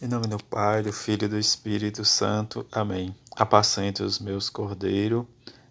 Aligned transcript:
Em 0.00 0.06
nome 0.06 0.28
do 0.28 0.38
Pai, 0.44 0.80
do 0.80 0.92
Filho 0.92 1.24
e 1.24 1.28
do 1.28 1.36
Espírito 1.36 2.04
Santo. 2.04 2.64
Amém. 2.70 3.12
Apacenta 3.34 4.04
os 4.04 4.20
meus 4.20 4.48
cordeiros, 4.48 5.26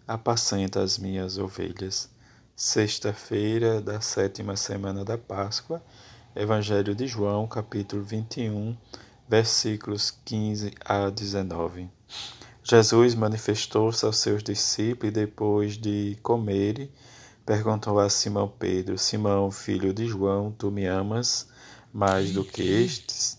apacenta 0.06 0.82
as 0.82 0.98
minhas 0.98 1.38
ovelhas. 1.38 2.10
Sexta-feira 2.54 3.80
da 3.80 4.02
sétima 4.02 4.54
semana 4.54 5.02
da 5.02 5.16
Páscoa, 5.16 5.82
Evangelho 6.36 6.94
de 6.94 7.06
João, 7.06 7.46
capítulo 7.46 8.02
21, 8.02 8.76
versículos 9.26 10.10
15 10.26 10.74
a 10.84 11.08
19. 11.08 11.88
Jesus 12.62 13.14
manifestou-se 13.14 14.04
aos 14.04 14.18
seus 14.18 14.42
discípulos 14.42 15.08
e 15.08 15.10
depois 15.10 15.78
de 15.78 16.18
comerem, 16.22 16.92
perguntou 17.46 17.98
a 17.98 18.10
Simão 18.10 18.46
Pedro: 18.46 18.98
Simão, 18.98 19.50
filho 19.50 19.94
de 19.94 20.06
João, 20.06 20.52
tu 20.52 20.70
me 20.70 20.84
amas 20.84 21.48
mais 21.90 22.30
do 22.30 22.44
que 22.44 22.60
estes? 22.60 23.38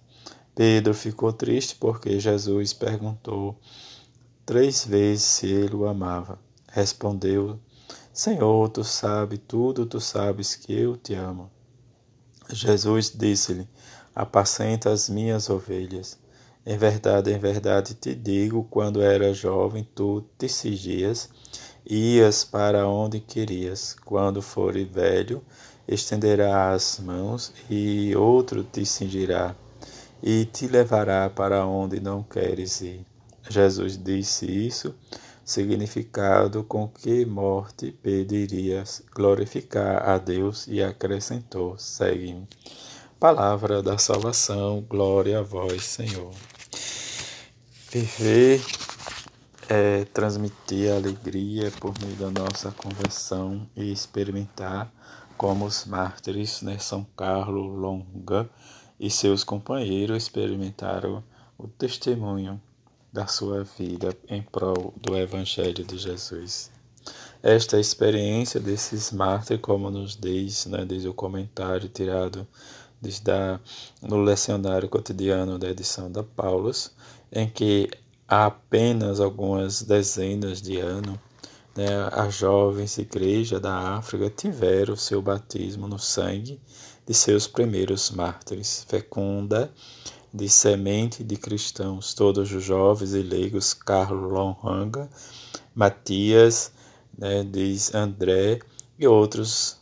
Pedro 0.63 0.93
ficou 0.93 1.33
triste 1.33 1.75
porque 1.75 2.19
Jesus 2.19 2.71
perguntou 2.71 3.57
três 4.45 4.85
vezes 4.85 5.23
se 5.23 5.47
ele 5.47 5.75
o 5.75 5.87
amava. 5.87 6.37
Respondeu: 6.71 7.59
Senhor, 8.13 8.69
tu 8.69 8.83
sabes 8.83 9.39
tudo, 9.47 9.87
tu 9.87 9.99
sabes 9.99 10.53
que 10.55 10.71
eu 10.71 10.95
te 10.95 11.15
amo. 11.15 11.49
Jesus 12.47 13.09
disse-lhe: 13.09 13.67
Apacenta 14.13 14.91
as 14.91 15.09
minhas 15.09 15.49
ovelhas. 15.49 16.19
Em 16.63 16.77
verdade, 16.77 17.33
em 17.33 17.39
verdade 17.39 17.95
te 17.95 18.13
digo: 18.13 18.67
quando 18.69 19.01
era 19.01 19.33
jovem, 19.33 19.83
tu 19.95 20.23
te 20.37 20.47
cingias, 20.47 21.27
ias 21.89 22.43
para 22.43 22.87
onde 22.87 23.19
querias. 23.19 23.95
Quando 24.05 24.43
fores 24.43 24.87
velho, 24.87 25.43
estenderás 25.87 26.99
as 26.99 26.99
mãos 26.99 27.51
e 27.67 28.15
outro 28.15 28.63
te 28.63 28.85
cingirá 28.85 29.55
e 30.21 30.45
te 30.45 30.67
levará 30.67 31.29
para 31.29 31.65
onde 31.65 31.99
não 31.99 32.23
queres 32.23 32.81
ir. 32.81 33.05
Jesus 33.49 33.97
disse 33.97 34.45
isso, 34.45 34.95
significado 35.43 36.63
com 36.63 36.87
que 36.87 37.25
morte 37.25 37.91
pedirias 37.91 39.03
glorificar 39.13 40.07
a 40.07 40.17
Deus 40.17 40.67
e 40.67 40.81
acrescentou: 40.81 41.77
segue-me. 41.77 42.47
Palavra 43.19 43.83
da 43.83 43.97
salvação, 43.97 44.81
glória 44.81 45.39
a 45.39 45.43
vós, 45.43 45.83
Senhor. 45.83 46.31
Viver 47.91 48.63
é 49.69 50.05
transmitir 50.05 50.91
alegria 50.91 51.71
por 51.79 51.93
meio 52.01 52.15
da 52.15 52.31
nossa 52.31 52.71
conversão 52.71 53.69
e 53.75 53.91
experimentar 53.91 54.91
como 55.37 55.65
os 55.65 55.85
mártires, 55.85 56.61
né, 56.61 56.77
São 56.77 57.05
Carlos 57.15 57.77
Longa, 57.77 58.49
e 59.01 59.09
seus 59.09 59.43
companheiros 59.43 60.23
experimentaram 60.23 61.23
o 61.57 61.67
testemunho 61.67 62.61
da 63.11 63.25
sua 63.25 63.63
vida 63.63 64.15
em 64.29 64.43
prol 64.43 64.93
do 64.95 65.17
Evangelho 65.17 65.83
de 65.83 65.97
Jesus. 65.97 66.69
Esta 67.41 67.79
experiência 67.79 68.59
desses 68.59 69.11
mártires, 69.11 69.59
como 69.59 69.89
nos 69.89 70.15
diz, 70.15 70.67
né, 70.67 70.85
diz 70.85 71.03
o 71.05 71.15
comentário 71.15 71.89
tirado 71.89 72.47
desde 73.01 73.31
a, 73.31 73.59
no 74.03 74.21
lecionário 74.21 74.87
cotidiano 74.87 75.57
da 75.57 75.67
edição 75.67 76.11
da 76.11 76.21
Paulus, 76.23 76.91
em 77.31 77.49
que 77.49 77.89
há 78.27 78.45
apenas 78.45 79.19
algumas 79.19 79.81
dezenas 79.81 80.61
de 80.61 80.77
anos, 80.77 81.17
né, 81.75 81.87
as 82.11 82.35
jovens 82.35 82.99
igrejas 82.99 83.59
da 83.59 83.95
África 83.97 84.29
tiveram 84.29 84.95
seu 84.95 85.23
batismo 85.23 85.87
no 85.87 85.97
sangue 85.97 86.61
de 87.11 87.17
seus 87.17 87.45
primeiros 87.45 88.09
mártires, 88.09 88.85
fecunda 88.87 89.69
de 90.33 90.47
semente 90.47 91.25
de 91.25 91.35
cristãos, 91.35 92.13
todos 92.13 92.49
os 92.53 92.63
jovens 92.63 93.13
e 93.13 93.21
leigos, 93.21 93.73
Carlos 93.73 94.31
Lonhanga, 94.31 95.09
Matias, 95.75 96.71
né, 97.17 97.43
diz 97.43 97.93
André 97.93 98.59
e 98.97 99.05
outros 99.05 99.75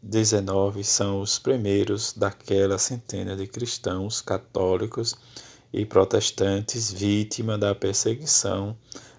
19 0.00 0.84
são 0.84 1.20
os 1.20 1.40
primeiros 1.40 2.12
daquela 2.12 2.78
centena 2.78 3.34
de 3.34 3.48
cristãos 3.48 4.20
católicos 4.20 5.16
e 5.72 5.84
protestantes 5.84 6.92
vítima 6.92 7.58
da 7.58 7.74
perseguição 7.74 8.76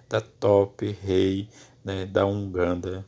da 0.08 0.22
top 0.22 0.96
rei 1.02 1.50
né, 1.84 2.06
da 2.06 2.24
Uganda. 2.24 3.04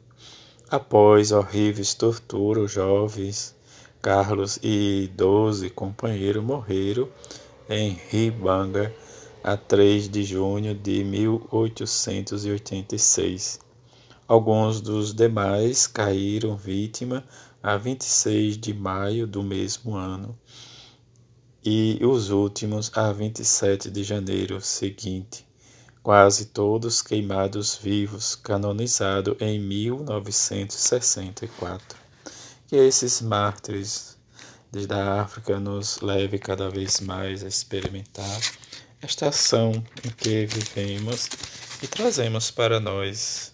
Após 0.69 1.32
horríveis 1.32 1.94
torturas, 1.94 2.71
jovens 2.71 3.59
Carlos 4.03 4.59
e 4.62 5.11
doze 5.15 5.69
companheiros 5.69 6.43
morreram 6.43 7.06
em 7.69 8.00
Ribanga 8.09 8.91
a 9.44 9.59
3 9.59 10.09
de 10.09 10.25
junho 10.25 10.75
de 10.75 11.05
1886. 11.05 13.60
Alguns 14.27 14.81
dos 14.81 15.12
demais 15.12 15.87
caíram 15.87 16.56
vítima 16.56 17.22
a 17.62 17.77
26 17.77 18.56
de 18.56 18.72
maio 18.72 19.27
do 19.27 19.43
mesmo 19.43 19.94
ano 19.94 20.34
e 21.62 21.99
os 22.03 22.31
últimos 22.31 22.91
a 22.97 23.12
27 23.12 23.91
de 23.91 24.03
janeiro 24.03 24.62
seguinte, 24.62 25.47
quase 26.03 26.47
todos 26.47 27.03
queimados 27.03 27.77
vivos, 27.77 28.34
canonizado 28.34 29.37
em 29.39 29.60
1964 29.60 32.00
que 32.71 32.77
esses 32.77 33.21
mártires 33.21 34.17
desde 34.71 34.95
a 34.95 35.23
África 35.23 35.59
nos 35.59 36.01
leve 36.01 36.39
cada 36.39 36.71
vez 36.71 37.01
mais 37.01 37.43
a 37.43 37.49
experimentar 37.49 38.41
esta 39.03 39.27
ação 39.27 39.73
em 40.05 40.11
que 40.11 40.47
vivemos 40.47 41.29
e 41.83 41.89
trazemos 41.89 42.53
para 42.53 42.79
nós, 42.79 43.53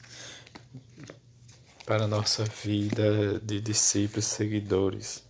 para 1.86 2.06
nossa 2.06 2.44
vida 2.44 3.40
de 3.40 3.58
discípulos 3.58 4.26
seguidores. 4.26 5.22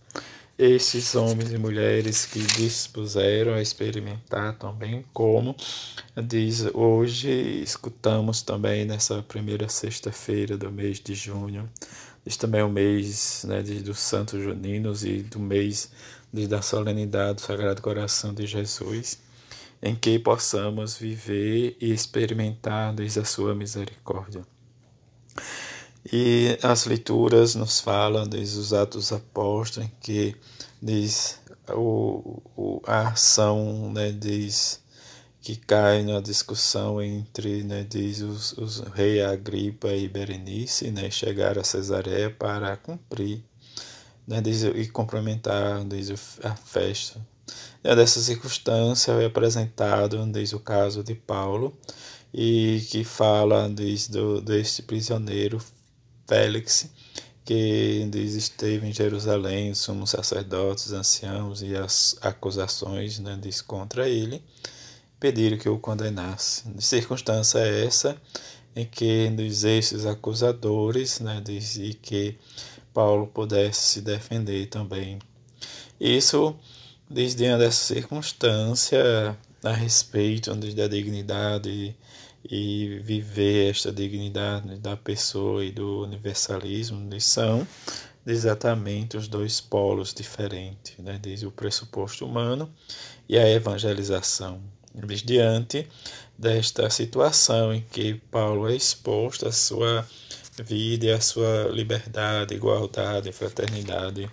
Estes 0.59 1.13
homens 1.13 1.53
e 1.53 1.57
mulheres 1.59 2.25
que 2.25 2.39
dispuseram 2.39 3.53
a 3.53 3.61
experimentar 3.61 4.57
também, 4.57 5.05
como 5.13 5.55
diz 6.25 6.65
hoje, 6.73 7.29
escutamos 7.61 8.41
também 8.41 8.83
nessa 8.83 9.21
primeira 9.21 9.69
sexta-feira 9.69 10.57
do 10.57 10.71
mês 10.71 10.99
de 10.99 11.13
junho, 11.13 11.69
este 12.25 12.39
também 12.39 12.63
o 12.63 12.69
mês 12.69 13.45
né, 13.47 13.61
dos 13.61 13.99
Santos 13.99 14.41
Juninos 14.41 15.05
e 15.05 15.21
do 15.21 15.39
mês 15.39 15.91
de, 16.33 16.47
da 16.47 16.63
solenidade 16.63 17.35
do 17.35 17.41
Sagrado 17.41 17.79
Coração 17.79 18.33
de 18.33 18.47
Jesus, 18.47 19.19
em 19.79 19.95
que 19.95 20.17
possamos 20.17 20.97
viver 20.97 21.77
e 21.79 21.93
experimentar 21.93 22.95
desde 22.95 23.19
a 23.19 23.25
sua 23.25 23.53
misericórdia. 23.53 24.41
E 26.11 26.57
as 26.63 26.85
leituras 26.85 27.53
nos 27.53 27.81
falam 27.81 28.25
desde 28.25 28.57
os 28.57 28.71
Atos 28.71 29.11
Apóstolos, 29.11 29.89
em 29.89 29.91
que 29.99 30.37
diz 30.81 31.37
o, 31.69 32.41
o, 32.55 32.81
a 32.87 33.09
ação 33.09 33.91
né, 33.91 34.13
diz, 34.13 34.79
que 35.41 35.57
cai 35.57 36.03
na 36.03 36.21
discussão 36.21 37.01
entre, 37.01 37.61
né, 37.63 37.83
diz 37.83 38.21
os, 38.21 38.53
os 38.53 38.79
rei 38.93 39.21
Agripa 39.21 39.89
e 39.89 40.07
Berenice, 40.07 40.91
né, 40.91 41.11
chegar 41.11 41.59
a 41.59 41.63
Cesareia 41.65 42.29
para 42.29 42.77
cumprir, 42.77 43.43
né, 44.25 44.39
diz, 44.39 44.63
e 44.63 44.87
complementar, 44.87 45.83
diz, 45.83 46.09
a 46.41 46.55
festa. 46.55 47.19
E 47.83 47.93
dessa 47.93 48.21
circunstância 48.21 49.11
é 49.11 49.25
apresentado, 49.25 50.25
diz 50.31 50.53
o 50.53 50.59
caso 50.61 51.03
de 51.03 51.15
Paulo, 51.15 51.77
e 52.33 52.81
que 52.89 53.03
fala, 53.03 53.69
diz, 53.69 54.07
do, 54.07 54.39
deste 54.39 54.81
prisioneiro 54.81 55.59
Félix, 56.27 56.89
que 57.45 58.05
diz, 58.11 58.33
esteve 58.35 58.87
em 58.87 58.93
Jerusalém, 58.93 59.71
os 59.71 59.79
sumos 59.79 60.09
sacerdotes, 60.09 60.91
anciãos 60.91 61.61
e 61.61 61.75
as 61.75 62.17
acusações, 62.21 63.19
né, 63.19 63.37
diz, 63.41 63.61
contra 63.61 64.09
ele, 64.09 64.43
pediram 65.19 65.57
que 65.57 65.69
o 65.69 65.79
condenasse. 65.79 66.63
Circunstância 66.79 67.59
é 67.59 67.85
essa 67.85 68.21
em 68.75 68.85
que 68.85 69.29
nos 69.29 69.63
esses 69.63 70.05
acusadores 70.05 71.19
né, 71.19 71.41
dizia 71.43 71.93
que 71.93 72.37
Paulo 72.93 73.27
pudesse 73.27 73.81
se 73.93 74.01
defender 74.01 74.67
também. 74.67 75.17
Isso, 75.99 76.55
desde 77.09 77.57
dessa 77.57 77.93
circunstância, 77.93 79.35
a 79.63 79.71
respeito 79.71 80.53
da 80.53 80.87
dignidade 80.87 81.69
e 81.69 81.95
e 82.49 82.99
viver 83.03 83.71
esta 83.71 83.91
dignidade 83.91 84.77
da 84.77 84.95
pessoa 84.95 85.63
e 85.63 85.71
do 85.71 86.03
universalismo 86.03 87.09
são 87.19 87.67
exatamente 88.25 89.17
os 89.17 89.27
dois 89.27 89.61
polos 89.61 90.13
diferentes, 90.13 90.97
né? 90.99 91.19
o 91.45 91.51
pressuposto 91.51 92.25
humano 92.25 92.69
e 93.27 93.37
a 93.37 93.49
evangelização. 93.49 94.61
Mas 94.93 95.21
diante 95.21 95.87
desta 96.37 96.89
situação 96.89 97.73
em 97.73 97.81
que 97.81 98.15
Paulo 98.31 98.69
é 98.69 98.75
exposto 98.75 99.47
à 99.47 99.51
sua 99.51 100.05
vida 100.63 101.05
e 101.05 101.11
à 101.11 101.21
sua 101.21 101.69
liberdade, 101.71 102.55
igualdade, 102.55 103.31
fraternidade, 103.31 104.29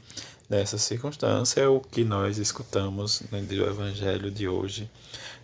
nessa 0.48 0.78
circunstância 0.78 1.60
é 1.60 1.68
o 1.68 1.80
que 1.80 2.04
nós 2.04 2.38
escutamos 2.38 3.22
né, 3.30 3.42
do 3.42 3.64
Evangelho 3.64 4.30
de 4.30 4.48
hoje, 4.48 4.90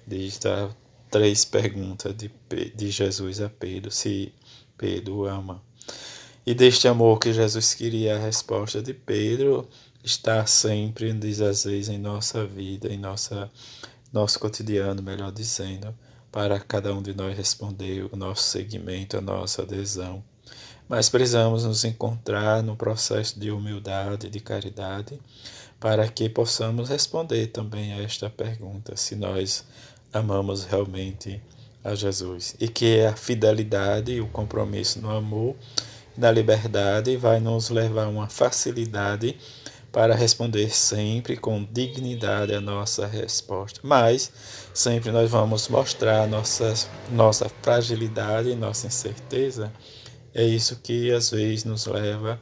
de 0.07 0.27
estar 0.27 0.71
três 1.11 1.45
perguntas 1.45 2.15
de, 2.15 2.31
de 2.75 2.91
Jesus 2.91 3.41
a 3.41 3.49
Pedro 3.49 3.91
se 3.91 4.33
Pedro 4.79 5.27
ama. 5.27 5.63
E 6.47 6.55
deste 6.55 6.89
amor 6.89 7.19
que 7.19 7.33
Jesus 7.33 7.75
queria, 7.75 8.17
a 8.17 8.19
resposta 8.19 8.81
de 8.83 8.95
Pedro 8.95 9.69
está 10.03 10.47
sempre, 10.47 11.13
diz 11.13 11.41
às 11.41 11.65
vezes, 11.65 11.91
em 11.91 11.99
nossa 11.99 12.47
vida, 12.47 12.89
em 12.89 12.99
nossa, 12.99 13.51
nosso 14.13 14.39
cotidiano, 14.39 15.03
melhor 15.03 15.31
dizendo, 15.31 15.95
para 16.33 16.59
cada 16.59 16.95
um 16.95 17.03
de 17.03 17.15
nós 17.15 17.37
responder 17.37 18.09
o 18.11 18.17
nosso 18.17 18.45
segmento, 18.45 19.19
a 19.19 19.21
nossa 19.21 19.63
adesão. 19.63 20.25
Mas 20.89 21.09
precisamos 21.09 21.65
nos 21.65 21.85
encontrar 21.85 22.63
num 22.63 22.75
processo 22.75 23.39
de 23.39 23.51
humildade, 23.51 24.31
de 24.31 24.41
caridade, 24.41 25.21
para 25.79 26.09
que 26.09 26.29
possamos 26.29 26.89
responder 26.89 27.49
também 27.49 27.93
a 27.93 28.03
esta 28.03 28.29
pergunta: 28.29 28.97
se 28.97 29.15
nós 29.15 29.65
amamos 30.13 30.65
realmente 30.65 31.41
a 31.83 31.95
Jesus. 31.95 32.55
E 32.61 32.69
que 32.69 33.01
a 33.03 33.17
fidelidade 33.17 34.13
e 34.13 34.21
o 34.21 34.27
compromisso 34.27 35.01
no 35.01 35.11
amor, 35.11 35.57
na 36.17 36.31
liberdade, 36.31 37.17
vai 37.17 37.41
nos 37.41 37.71
levar 37.71 38.05
a 38.05 38.09
uma 38.09 38.29
facilidade 38.29 39.37
para 39.91 40.15
responder 40.15 40.71
sempre 40.71 41.37
com 41.37 41.65
dignidade 41.65 42.55
a 42.55 42.61
nossa 42.61 43.07
resposta. 43.07 43.81
Mas 43.83 44.31
sempre 44.73 45.11
nós 45.11 45.31
vamos 45.31 45.69
mostrar 45.69 46.29
nossa, 46.29 46.75
nossa 47.11 47.49
fragilidade 47.63 48.51
e 48.51 48.55
nossa 48.55 48.87
incerteza. 48.87 49.73
É 50.33 50.45
isso 50.45 50.77
que 50.77 51.11
às 51.11 51.31
vezes 51.31 51.65
nos 51.65 51.87
leva 51.87 52.41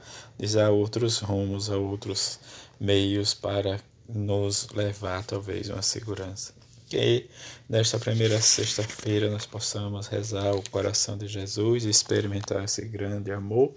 a 0.62 0.70
outros 0.70 1.20
rumos, 1.20 1.70
a 1.70 1.76
outros 1.76 2.38
meios 2.78 3.32
para 3.32 3.80
nos 4.06 4.68
levar 4.74 5.24
talvez 5.24 5.70
a 5.70 5.74
uma 5.74 5.82
segurança 5.82 6.57
que 6.88 7.28
nesta 7.68 7.98
primeira 7.98 8.40
sexta-feira 8.40 9.30
nós 9.30 9.46
possamos 9.46 10.06
rezar 10.06 10.54
o 10.54 10.70
coração 10.70 11.16
de 11.16 11.26
Jesus, 11.26 11.84
experimentar 11.84 12.64
esse 12.64 12.84
grande 12.86 13.30
amor 13.30 13.74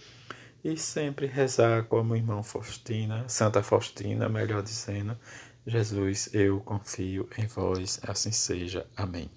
e 0.63 0.77
sempre 0.77 1.25
rezar 1.25 1.85
como 1.85 2.15
irmão 2.15 2.43
Faustina, 2.43 3.27
Santa 3.27 3.61
Faustina, 3.63 4.29
melhor 4.29 4.63
dizendo, 4.63 5.17
Jesus, 5.65 6.29
eu 6.33 6.59
confio 6.61 7.27
em 7.37 7.45
vós, 7.47 7.99
assim 8.03 8.31
seja. 8.31 8.85
Amém. 8.95 9.29